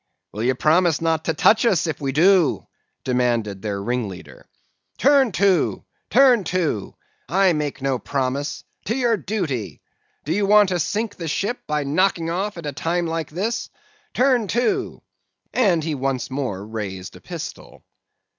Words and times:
"'Will 0.31 0.41
you 0.41 0.55
promise 0.55 0.99
not 0.99 1.25
to 1.25 1.33
touch 1.35 1.63
us, 1.63 1.85
if 1.85 2.01
we 2.01 2.11
do?' 2.11 2.65
demanded 3.03 3.61
their 3.61 3.79
ringleader. 3.79 4.47
"'Turn 4.97 5.31
to! 5.33 5.83
turn 6.09 6.43
to!—I 6.43 7.53
make 7.53 7.83
no 7.83 7.99
promise;—to 7.99 8.95
your 8.97 9.15
duty! 9.15 9.79
Do 10.25 10.33
you 10.33 10.47
want 10.47 10.69
to 10.69 10.79
sink 10.79 11.17
the 11.17 11.27
ship, 11.27 11.59
by 11.67 11.83
knocking 11.83 12.31
off 12.31 12.57
at 12.57 12.65
a 12.65 12.71
time 12.73 13.05
like 13.05 13.29
this? 13.29 13.69
Turn 14.15 14.47
to!' 14.47 15.03
and 15.53 15.83
he 15.83 15.93
once 15.93 16.31
more 16.31 16.65
raised 16.65 17.15
a 17.15 17.21
pistol. 17.21 17.83